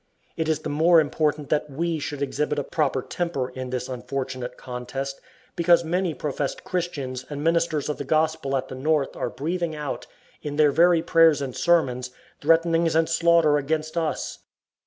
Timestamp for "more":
0.69-0.99